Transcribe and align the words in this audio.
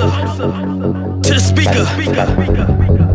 to 0.00 1.34
the 1.34 1.40
speaker. 1.40 3.09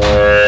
Yeah. 0.00 0.47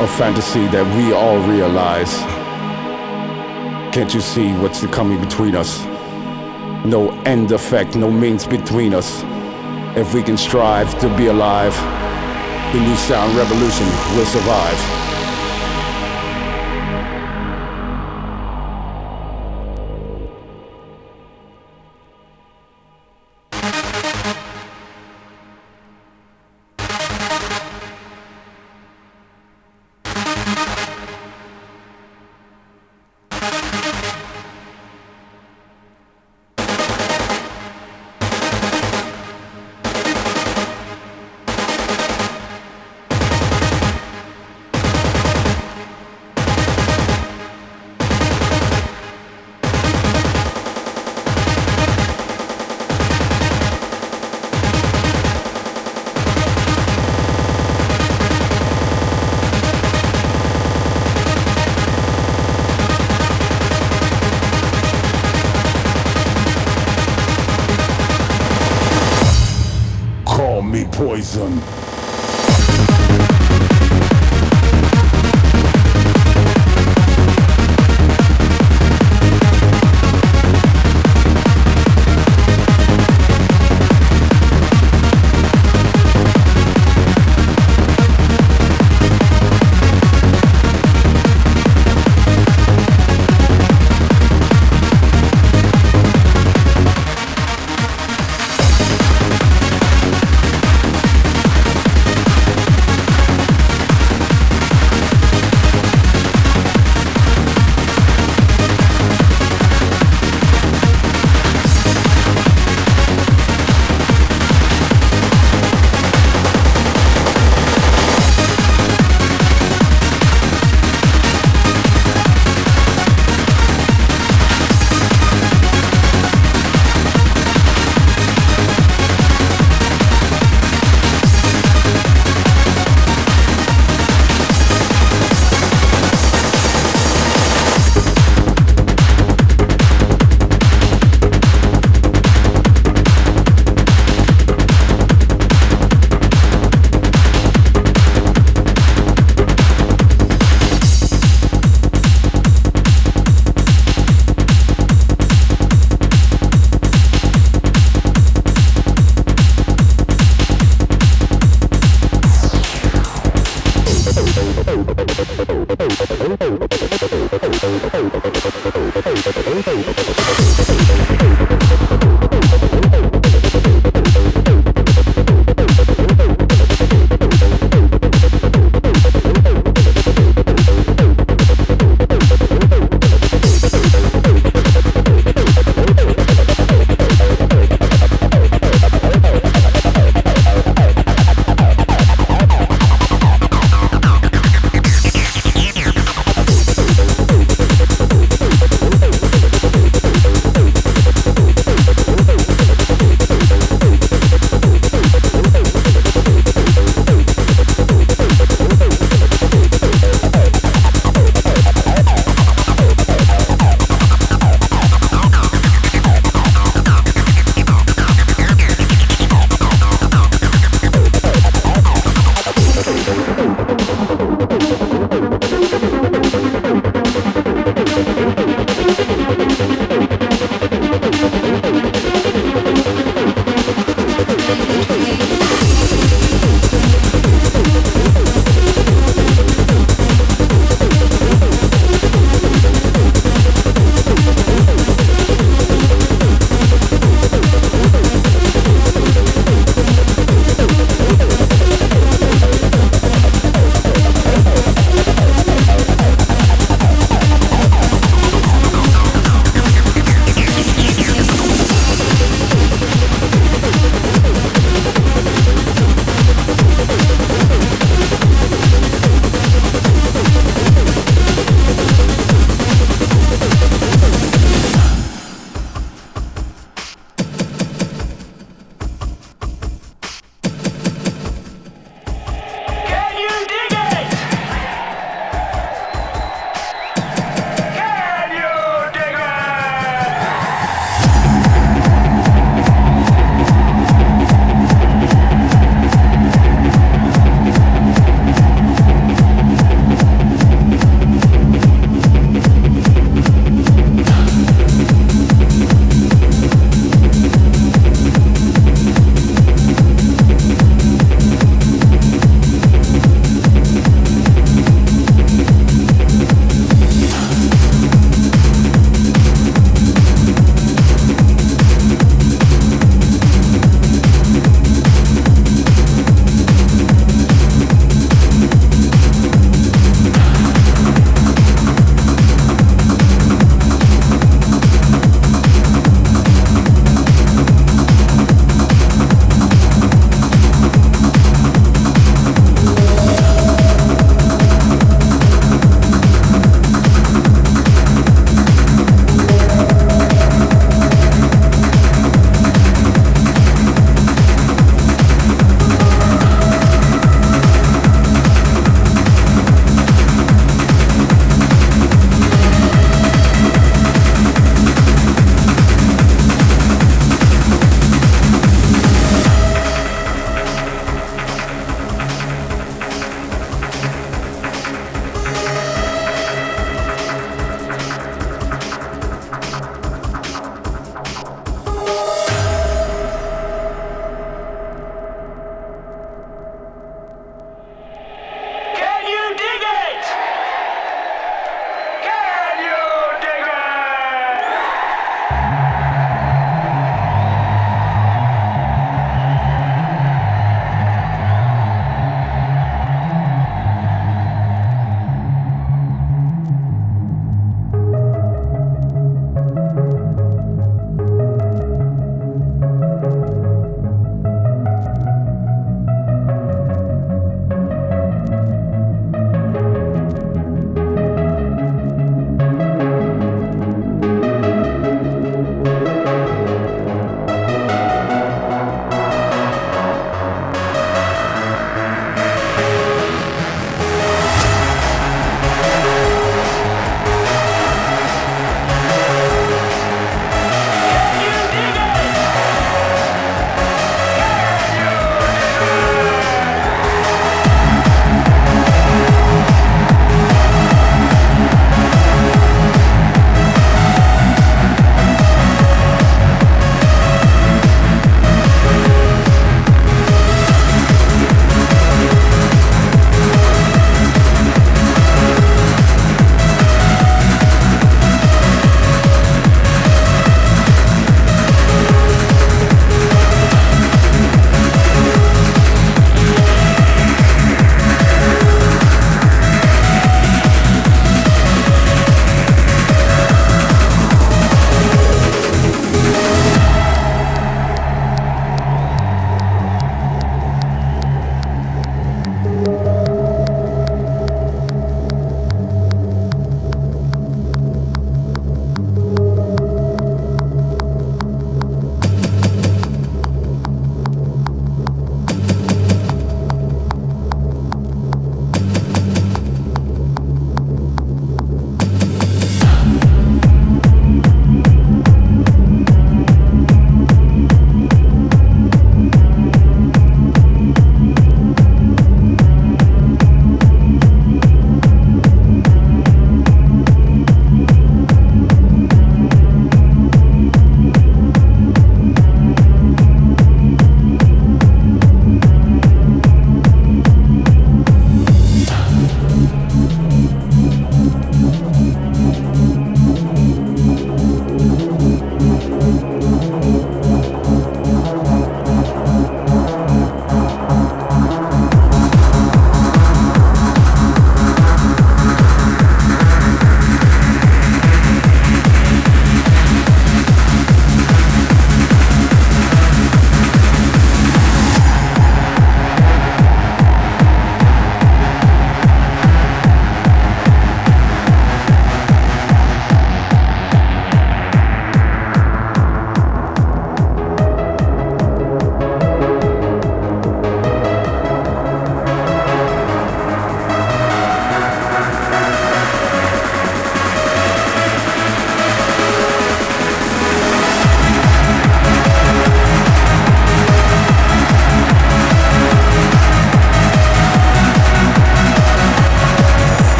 A 0.00 0.08
fantasy 0.08 0.66
that 0.68 0.84
we 0.96 1.12
all 1.12 1.38
realize. 1.48 2.18
Can't 3.94 4.12
you 4.12 4.20
see 4.20 4.52
what's 4.54 4.84
coming 4.86 5.20
between 5.20 5.54
us? 5.54 5.84
No 6.84 7.10
end 7.24 7.52
effect, 7.52 7.94
no 7.94 8.10
means 8.10 8.46
between 8.46 8.92
us. 8.92 9.22
If 9.96 10.12
we 10.12 10.22
can 10.22 10.36
strive 10.36 10.98
to 10.98 11.16
be 11.16 11.28
alive, 11.28 11.74
the 12.72 12.80
new 12.80 12.96
sound 12.96 13.36
revolution 13.36 13.86
will 14.16 14.26
survive. 14.26 15.13